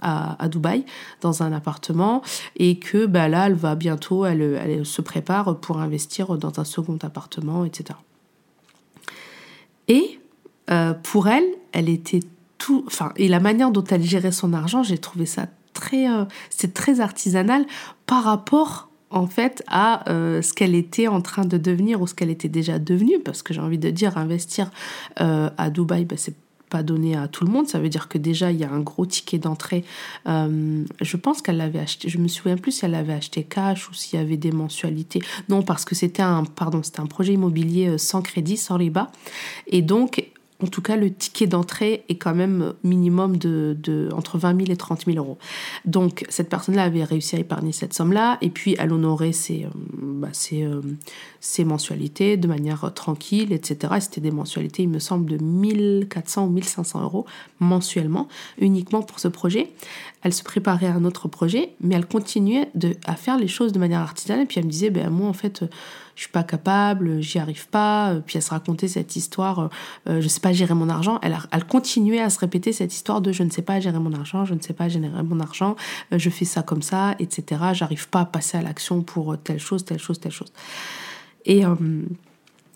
[0.00, 0.84] à, à, Dubaï
[1.20, 2.22] dans un appartement
[2.56, 6.64] et que bah, là, elle va bientôt, elle, elle se prépare pour investir dans un
[6.64, 7.98] second appartement, etc.
[9.88, 10.20] Et
[10.70, 12.20] euh, pour elle, elle était
[12.58, 16.24] tout, enfin, et la manière dont elle gérait son argent, j'ai trouvé ça très, euh,
[16.50, 17.64] c'est très artisanal
[18.06, 22.14] par rapport en fait à euh, ce qu'elle était en train de devenir ou ce
[22.14, 23.18] qu'elle était déjà devenue.
[23.18, 24.70] Parce que j'ai envie de dire investir
[25.20, 26.34] euh, à Dubaï bah, c'est
[26.70, 27.66] pas donné à tout le monde.
[27.66, 29.84] Ça veut dire que déjà il y a un gros ticket d'entrée.
[30.28, 33.90] Euh, je pense qu'elle l'avait acheté je me souviens plus si elle l'avait acheté cash
[33.90, 35.20] ou s'il y avait des mensualités.
[35.48, 39.10] Non parce que c'était un pardon c'était un projet immobilier sans crédit sans riba.
[39.66, 40.30] Et donc
[40.62, 44.76] en tout cas, le ticket d'entrée est quand même minimum de, entre 20 000 et
[44.76, 45.38] 30 000 euros.
[45.84, 49.68] Donc, cette personne-là avait réussi à épargner cette somme-là, et puis elle honorait ses, euh,
[49.98, 50.82] bah, euh,
[51.40, 53.94] ses, mensualités de manière tranquille, etc.
[54.00, 57.26] C'était des mensualités, il me semble, de 1400 ou 1500 euros
[57.58, 59.70] mensuellement, uniquement pour ce projet.
[60.22, 63.72] Elle se préparait à un autre projet, mais elle continuait de, à faire les choses
[63.72, 65.64] de manière artisanale, puis elle me disait, ben, moi, en fait,
[66.20, 68.16] je suis pas capable, j'y arrive pas.
[68.26, 69.70] Puis elle se racontait cette histoire,
[70.06, 71.18] euh, je sais pas gérer mon argent.
[71.22, 74.44] Elle, continuait à se répéter cette histoire de je ne sais pas gérer mon argent,
[74.44, 75.76] je ne sais pas générer mon argent,
[76.12, 77.62] euh, je fais ça comme ça, etc.
[77.72, 80.52] J'arrive pas à passer à l'action pour telle chose, telle chose, telle chose.
[81.46, 81.74] Et euh,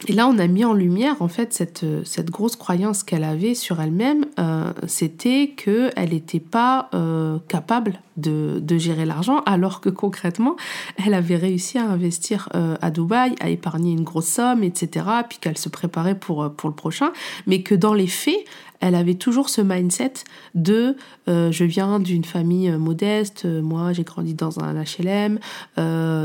[0.06, 3.54] et là, on a mis en lumière en fait cette, cette grosse croyance qu'elle avait
[3.54, 9.88] sur elle-même, euh, c'était qu'elle n'était pas euh, capable de, de gérer l'argent, alors que
[9.88, 10.56] concrètement,
[11.04, 15.38] elle avait réussi à investir euh, à Dubaï, à épargner une grosse somme, etc., puis
[15.40, 17.12] qu'elle se préparait pour, pour le prochain,
[17.46, 18.44] mais que dans les faits,
[18.84, 20.12] elle avait toujours ce mindset
[20.54, 25.38] de euh, je viens d'une famille euh, modeste, euh, moi j'ai grandi dans un HLM,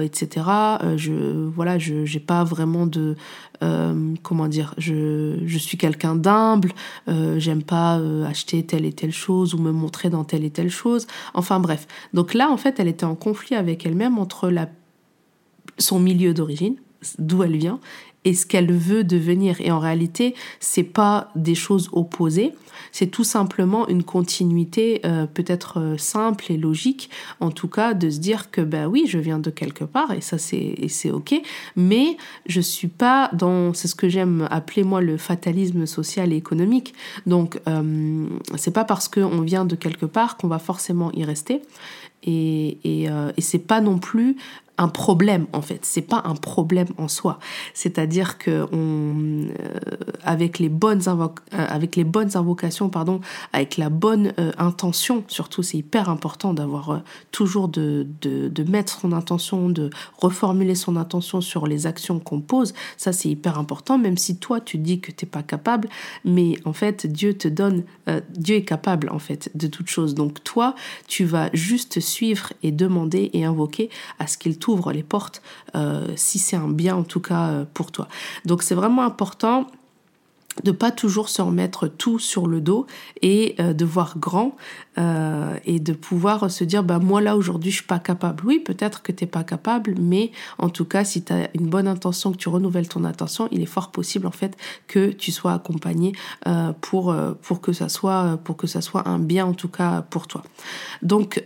[0.03, 0.45] etc.
[0.97, 1.13] je
[1.47, 3.15] voilà, je j'ai pas vraiment de
[4.23, 6.71] comment dire, je, je suis quelqu'un d'humble,
[7.07, 11.07] j'aime pas acheter telle et telle chose ou me montrer dans telle et telle chose.
[11.33, 11.87] Enfin bref.
[12.13, 14.67] Donc là en fait, elle était en conflit avec elle-même entre la
[15.77, 16.75] son milieu d'origine,
[17.17, 17.79] d'où elle vient,
[18.25, 19.61] et ce qu'elle veut devenir.
[19.61, 22.53] Et en réalité, c'est pas des choses opposées,
[22.91, 28.09] c'est tout simplement une continuité euh, peut-être euh, simple et logique, en tout cas, de
[28.09, 31.35] se dire que ben oui, je viens de quelque part et ça c'est c'est ok,
[31.75, 36.35] mais je suis pas dans c'est ce que j'aime appeler moi le fatalisme social et
[36.35, 36.93] économique.
[37.25, 41.61] Donc euh, c'est pas parce qu'on vient de quelque part qu'on va forcément y rester.
[42.23, 44.35] Et, et, et c'est pas non plus
[44.79, 45.81] un problème en fait.
[45.83, 47.37] C'est pas un problème en soi.
[47.73, 49.79] C'est-à-dire que on, euh,
[50.23, 53.19] avec les bonnes euh, avec les bonnes invocations, pardon,
[53.51, 59.01] avec la bonne euh, intention, surtout c'est hyper important d'avoir toujours de, de, de, mettre
[59.01, 62.73] son intention, de reformuler son intention sur les actions qu'on pose.
[62.95, 65.89] Ça c'est hyper important, même si toi tu dis que t'es pas capable,
[66.23, 67.83] mais en fait Dieu te donne,
[68.29, 70.15] Dieu est capable en fait de toute chose.
[70.15, 70.73] Donc toi
[71.07, 73.89] tu vas juste suivre et demander et invoquer
[74.19, 74.57] à ce qu'il
[74.91, 75.41] les portes
[75.75, 78.07] euh, si c'est un bien en tout cas euh, pour toi.
[78.45, 79.67] Donc c'est vraiment important
[80.63, 82.87] de pas toujours se remettre tout sur le dos
[83.21, 84.55] et euh, de voir grand
[84.97, 88.43] euh, et de pouvoir se dire bah moi là aujourd'hui je suis pas capable.
[88.45, 91.87] Oui, peut-être que tu pas capable, mais en tout cas si tu as une bonne
[91.87, 95.53] intention, que tu renouvelles ton attention, il est fort possible en fait que tu sois
[95.53, 96.13] accompagné
[96.47, 100.01] euh, pour pour que ça soit pour que ça soit un bien en tout cas
[100.09, 100.43] pour toi.
[101.01, 101.43] Donc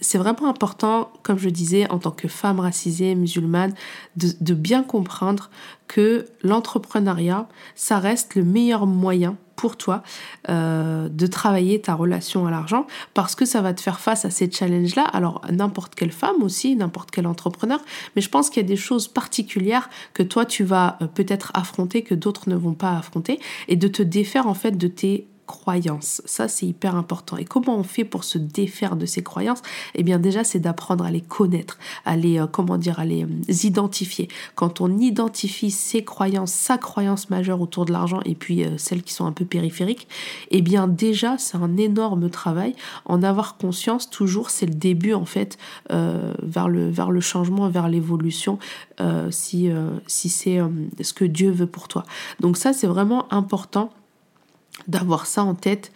[0.00, 3.74] c'est vraiment important comme je disais en tant que femme racisée musulmane
[4.16, 5.50] de bien comprendre
[5.88, 10.02] que l'entrepreneuriat, ça reste le meilleur moyen pour toi
[10.48, 14.30] euh, de travailler ta relation à l'argent parce que ça va te faire face à
[14.30, 15.04] ces challenges-là.
[15.04, 17.80] Alors n'importe quelle femme aussi, n'importe quel entrepreneur,
[18.16, 21.50] mais je pense qu'il y a des choses particulières que toi tu vas euh, peut-être
[21.54, 25.28] affronter que d'autres ne vont pas affronter et de te défaire en fait de tes
[25.46, 26.22] croyances.
[26.24, 27.36] Ça, c'est hyper important.
[27.36, 29.62] Et comment on fait pour se défaire de ces croyances?
[29.94, 33.24] Eh bien, déjà, c'est d'apprendre à les connaître, à les, euh, comment dire, à les
[33.24, 34.28] euh, identifier.
[34.54, 39.02] Quand on identifie ses croyances, sa croyance majeure autour de l'argent et puis euh, celles
[39.02, 40.08] qui sont un peu périphériques,
[40.50, 42.74] eh bien, déjà, c'est un énorme travail.
[43.04, 45.58] En avoir conscience, toujours, c'est le début, en fait,
[45.90, 48.58] vers, le, changement, vers l'évolution,
[49.30, 49.70] si
[50.06, 50.60] c'est
[51.00, 52.04] ce que Dieu veut pour toi.
[52.40, 53.90] Donc ça, c'est vraiment important
[54.88, 55.92] d'avoir ça en tête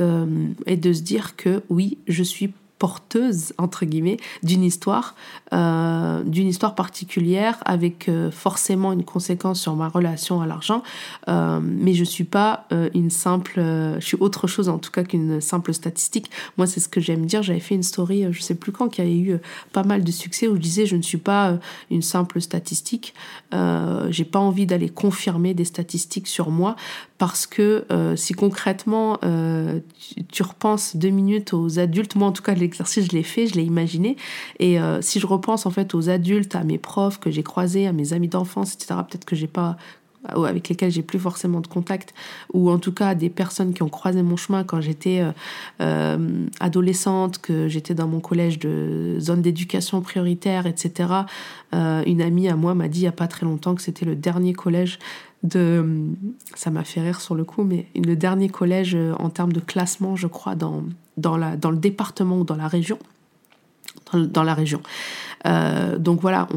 [0.00, 0.26] euh,
[0.66, 5.16] et de se dire que oui, je suis porteuse entre guillemets d'une histoire
[5.52, 10.84] euh, d'une histoire particulière avec euh, forcément une conséquence sur ma relation à l'argent
[11.26, 15.74] mais je suis pas une simple je suis autre chose en tout cas qu'une simple
[15.74, 16.30] statistique.
[16.56, 17.42] Moi c'est ce que j'aime dire.
[17.42, 19.38] J'avais fait une story je sais plus quand qui a eu
[19.72, 21.58] pas mal de succès où je disais je ne suis pas
[21.90, 23.14] une simple statistique.
[23.52, 26.76] J'ai pas envie d'aller confirmer des statistiques sur moi
[27.18, 27.84] parce que
[28.16, 33.16] si concrètement tu, tu, repenses deux minutes aux adultes moi en tout cas l'exercice, je
[33.16, 34.16] l'ai fait, je l'ai imaginé.
[34.58, 37.86] Et euh, si je repense en fait aux adultes, à mes profs que j'ai croisés,
[37.86, 39.76] à mes amis d'enfance, etc., peut-être que j'ai pas
[40.24, 42.12] avec lesquels j'ai plus forcément de contact,
[42.52, 45.30] ou en tout cas des personnes qui ont croisé mon chemin quand j'étais euh,
[45.80, 51.10] euh, adolescente, que j'étais dans mon collège de zone d'éducation prioritaire, etc.
[51.72, 54.16] une amie à moi m'a dit il n'y a pas très longtemps que c'était le
[54.16, 54.98] dernier collège
[55.42, 55.84] de...
[56.54, 60.16] Ça m'a fait rire sur le coup, mais le dernier collège en termes de classement,
[60.16, 60.82] je crois, dans
[61.16, 62.98] le département ou dans la région.
[64.12, 64.80] Dans, la région.
[65.46, 66.48] Euh, donc voilà,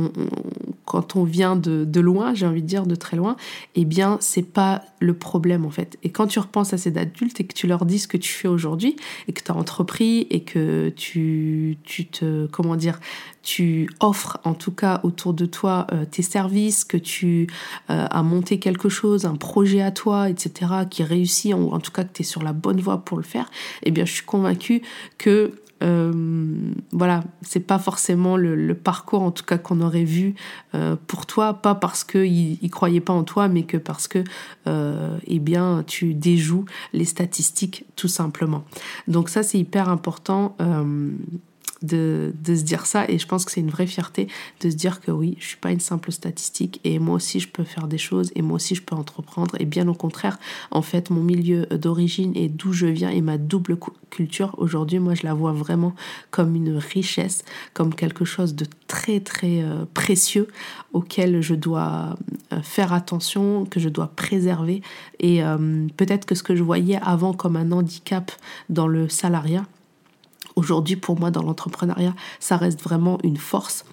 [0.86, 3.36] quand on vient de, de loin, j'ai envie de dire de très loin,
[3.76, 5.98] eh bien c'est pas le problème en fait.
[6.04, 8.32] Et quand tu repenses à ces adultes et que tu leur dis ce que tu
[8.32, 8.96] fais aujourd'hui
[9.28, 13.00] et que tu as entrepris et que tu, tu te comment dire,
[13.44, 17.48] tu offres en tout cas autour de toi euh, tes services, que tu
[17.89, 21.91] euh, as monté quelque chose, un projet à toi, etc., qui réussit, ou en tout
[21.91, 23.50] cas que tu es sur la bonne voie pour le faire,
[23.84, 24.82] eh bien je suis convaincue
[25.17, 30.36] que euh, voilà, c'est pas forcément le, parcours en tout cas qu'on aurait vu
[30.76, 34.23] euh, pour toi, pas parce qu'il ne croyait pas en toi, mais que parce que
[34.67, 38.63] euh, eh bien tu déjoues les statistiques tout simplement.
[39.08, 40.56] Donc ça c'est hyper important
[41.82, 43.06] de, de, se dire ça.
[43.10, 44.27] Et je pense que c'est une vraie fierté
[44.62, 47.48] de se dire que oui, je suis pas une simple statistique et moi aussi je
[47.48, 49.56] peux faire des choses et moi aussi je peux entreprendre.
[49.60, 50.40] Et bien au contraire,
[50.71, 53.77] en fait, mon milieu d'origine et d'où je viens et ma double
[54.10, 55.96] culture aujourd'hui, moi je la vois vraiment
[56.29, 60.48] comme une richesse, comme quelque chose de très très euh, précieux
[60.94, 62.17] auquel je dois
[62.52, 64.82] euh, faire attention, que je dois préserver.
[65.19, 68.32] Et euh, peut-être que ce que je voyais avant comme un handicap
[68.69, 69.65] dans le salariat
[70.56, 73.85] Aujourd'hui, pour moi, dans l'entrepreneuriat, ça reste vraiment une force,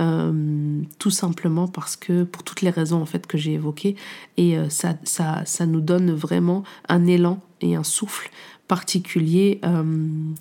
[0.00, 3.96] euh, tout simplement parce que, pour toutes les raisons en fait que j'ai évoquées,
[4.36, 8.30] et euh, ça, ça, ça nous donne vraiment un élan et un souffle
[8.68, 9.82] particulier euh,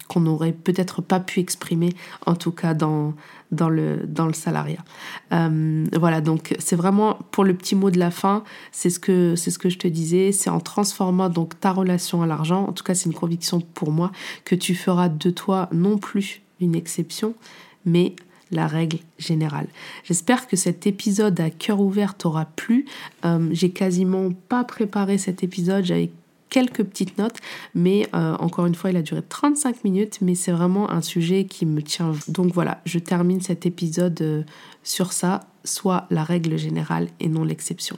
[0.07, 1.89] qu'on n'aurait peut-être pas pu exprimer,
[2.25, 3.13] en tout cas dans,
[3.53, 4.83] dans, le, dans le salariat.
[5.31, 9.35] Euh, voilà, donc c'est vraiment pour le petit mot de la fin, c'est ce que,
[9.35, 12.73] c'est ce que je te disais, c'est en transformant donc ta relation à l'argent, en
[12.73, 14.11] tout cas c'est une conviction pour moi,
[14.45, 17.33] que tu feras de toi non plus une exception,
[17.85, 18.15] mais
[18.51, 19.67] la règle générale.
[20.03, 22.85] J'espère que cet épisode à cœur ouvert t'aura plu.
[23.25, 26.11] Euh, j'ai quasiment pas préparé cet épisode, j'avais
[26.53, 27.37] quelques petites notes,
[27.73, 31.45] mais euh, encore une fois, il a duré 35 minutes, mais c'est vraiment un sujet
[31.45, 32.13] qui me tient.
[32.27, 34.43] Donc voilà, je termine cet épisode euh,
[34.83, 37.97] sur ça, soit la règle générale et non l'exception.